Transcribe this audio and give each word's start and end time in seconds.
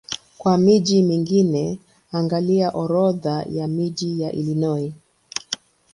Kwa 0.37 0.57
miji 0.57 1.03
mingine 1.03 1.79
angalia 2.11 2.71
Orodha 2.71 3.45
ya 3.51 3.67
miji 3.67 4.21
ya 4.21 4.31
Illinois. 4.31 4.93